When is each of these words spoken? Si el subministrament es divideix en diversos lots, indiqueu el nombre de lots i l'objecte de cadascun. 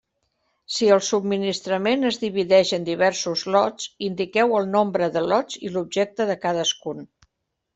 Si 0.75 0.87
el 0.93 1.01
subministrament 1.07 2.07
es 2.09 2.17
divideix 2.23 2.71
en 2.77 2.87
diversos 2.87 3.43
lots, 3.57 3.87
indiqueu 4.09 4.57
el 4.61 4.73
nombre 4.79 5.11
de 5.19 5.25
lots 5.33 5.63
i 5.69 5.73
l'objecte 5.77 6.29
de 6.33 6.39
cadascun. 6.49 7.07